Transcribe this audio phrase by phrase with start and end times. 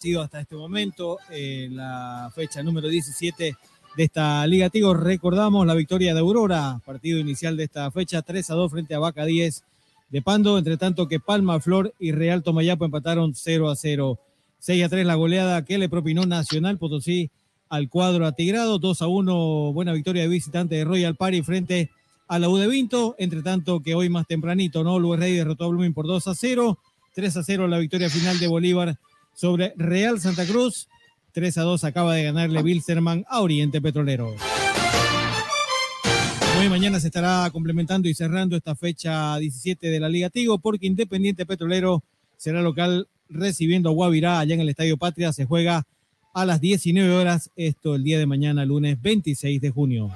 [0.00, 3.54] sido hasta este momento en la fecha número 17
[3.98, 4.94] de esta Liga Tigo.
[4.94, 8.98] Recordamos la victoria de Aurora, partido inicial de esta fecha, 3 a 2 frente a
[8.98, 9.62] Vaca 10
[10.08, 14.18] de Pando, entre tanto que Palma Flor y Real Tomayapo empataron 0 a 0.
[14.58, 17.30] 6 a 3 la goleada que le propinó Nacional Potosí
[17.68, 21.90] al cuadro atigrado, 2 a 1 buena victoria de visitante de Royal Party frente
[22.26, 24.98] a la U de Vinto, entre tanto que hoy más tempranito, ¿no?
[24.98, 26.78] Luis Rey derrotó a Blooming por 2 a 0,
[27.14, 28.98] 3 a 0 la victoria final de Bolívar
[29.34, 30.88] sobre Real Santa Cruz.
[31.32, 34.34] 3 a 2 acaba de ganarle Wilstermann a Oriente Petrolero.
[36.58, 40.86] Hoy mañana se estará complementando y cerrando esta fecha 17 de la Liga Tigo porque
[40.86, 42.02] Independiente Petrolero
[42.36, 45.32] será local recibiendo a Guavirá allá en el Estadio Patria.
[45.32, 45.86] Se juega
[46.34, 50.10] a las 19 horas, esto el día de mañana, lunes 26 de junio.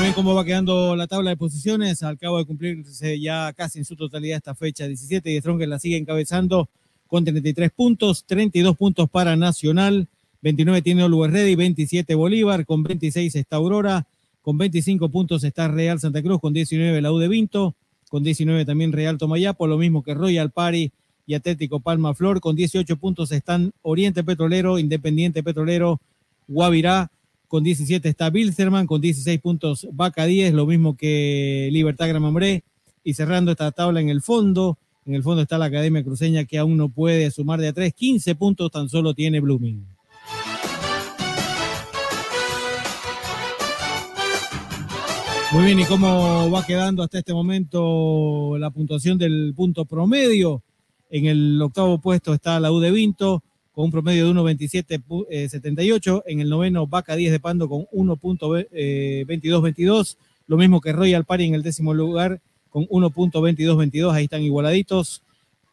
[0.00, 2.04] Bien cómo va quedando la tabla de posiciones.
[2.04, 5.80] Al cabo de cumplirse ya casi en su totalidad esta fecha 17 y Strong la
[5.80, 6.68] sigue encabezando
[7.08, 10.06] con 33 puntos, 32 puntos para Nacional,
[10.42, 14.06] 29 tiene Always Ready, 27 Bolívar, con 26 está Aurora,
[14.40, 17.74] con 25 puntos está Real Santa Cruz, con 19 la U de Vinto,
[18.08, 20.92] con 19 también Real Tomayapo, lo mismo que Royal Pari
[21.26, 26.00] y Atlético Palma Flor, con 18 puntos están Oriente Petrolero, Independiente Petrolero,
[26.46, 27.10] Guavirá,
[27.48, 32.62] con 17 está Bilzerman, con 16 puntos Vaca 10, lo mismo que Libertad Gramambré.
[33.02, 36.58] Y cerrando esta tabla en el fondo, en el fondo está la Academia Cruceña que
[36.58, 39.86] aún no puede sumar de a 3, 15 puntos tan solo tiene Blooming.
[45.50, 50.62] Muy bien, ¿y cómo va quedando hasta este momento la puntuación del punto promedio?
[51.08, 53.42] En el octavo puesto está la U de Vinto,
[53.78, 56.24] con un promedio de 1.27.78.
[56.26, 60.16] En el noveno, Vaca 10 de Pando con 1.2222.
[60.48, 62.40] Lo mismo que Royal Party en el décimo lugar
[62.70, 64.12] con 1.2222.
[64.12, 65.22] Ahí están igualaditos.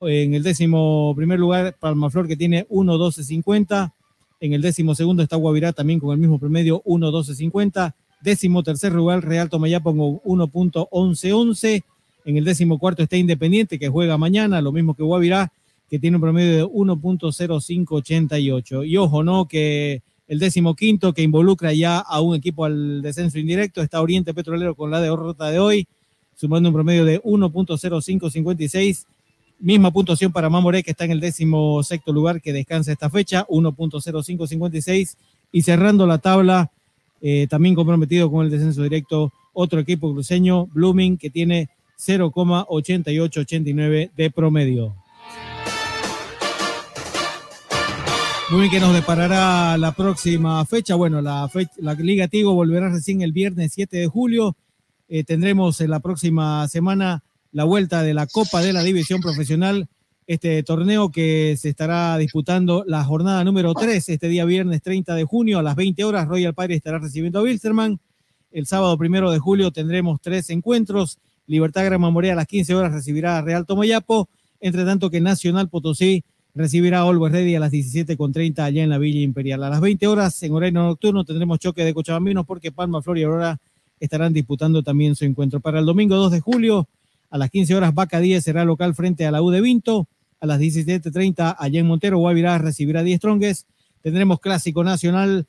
[0.02, 3.92] En el décimo primer lugar, Palmaflor que tiene 1.1250.
[4.40, 7.96] En el décimo segundo está Guavirá también con el mismo promedio 1.1250.
[8.22, 11.84] Décimo tercer lugar, Real Tomayapo con 1.1111.
[12.26, 15.52] En el décimo cuarto está Independiente que juega mañana, lo mismo que Guavirá
[15.90, 18.88] que tiene un promedio de 1.0588.
[18.88, 19.48] Y ojo, ¿no?
[19.48, 24.34] Que el décimo quinto que involucra ya a un equipo al descenso indirecto está Oriente
[24.34, 25.88] Petrolero con la derrota de hoy,
[26.36, 29.06] sumando un promedio de 1.0556.
[29.60, 33.46] Misma puntuación para Mamoré, que está en el décimo sexto lugar, que descansa esta fecha,
[33.48, 35.16] 1.0556.
[35.52, 36.72] Y cerrando la tabla,
[37.22, 44.32] eh, también comprometido con el descenso directo, otro equipo cruceño, Blooming, que tiene 0,8889 de
[44.32, 44.96] promedio.
[48.52, 50.94] Muy bien, que nos deparará la próxima fecha.
[50.94, 54.56] Bueno, la, la Liga Tigo volverá recién el viernes 7 de julio.
[55.08, 59.88] Eh, tendremos en la próxima semana la vuelta de la Copa de la División Profesional,
[60.28, 65.24] este torneo que se estará disputando la jornada número 3, este día viernes 30 de
[65.24, 66.28] junio a las 20 horas.
[66.28, 68.00] Royal Party estará recibiendo a Wilstermann.
[68.52, 71.18] El sábado primero de julio tendremos tres encuentros.
[71.48, 74.30] Libertad Grama Morea a las 15 horas recibirá a Real Tomoyapo,
[74.60, 76.24] entre tanto que Nacional Potosí
[76.56, 79.64] recibirá a Always Ready a las 17.30 allá en la Villa Imperial.
[79.64, 83.24] A las 20 horas en horario nocturno tendremos choque de Cochabambinos porque Palma, Flor y
[83.24, 83.60] Aurora
[84.00, 85.60] estarán disputando también su encuentro.
[85.60, 86.88] Para el domingo 2 de julio,
[87.30, 90.08] a las 15 horas, Vaca 10 será local frente a la U de Vinto.
[90.40, 93.66] A las 17.30, allá en Montero, Guavirá recibirá a 10 Trongues.
[94.02, 95.46] Tendremos Clásico Nacional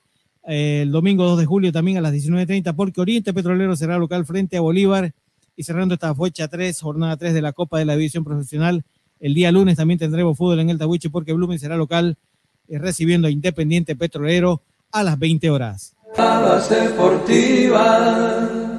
[0.47, 4.25] eh, el domingo 2 de julio también a las 19.30 porque Oriente Petrolero será local
[4.25, 5.12] frente a Bolívar.
[5.56, 8.84] Y cerrando esta fecha 3, jornada 3 de la Copa de la División Profesional,
[9.21, 12.16] el día lunes también tendremos fútbol en el Tawiche porque Blumen será local
[12.69, 14.62] eh, recibiendo a Independiente Petrolero
[14.93, 15.94] a las 20 horas.